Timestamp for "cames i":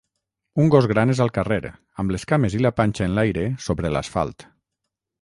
2.33-2.65